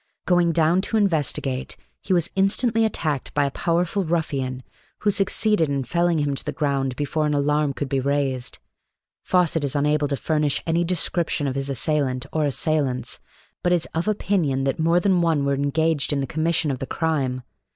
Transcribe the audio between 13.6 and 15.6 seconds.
but is of opinion that more than one were